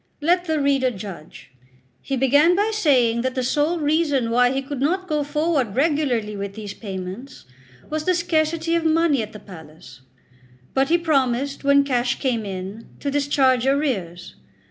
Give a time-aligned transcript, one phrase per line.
[0.19, 1.51] Let the reader judge.
[2.01, 6.35] He began by saying that the sole reason why he could not go forward regularly
[6.35, 7.45] with these payments,
[7.87, 10.01] was the scarcity of money at the palace;
[10.73, 14.37] but he promised, when cash came in, to discharge arrears.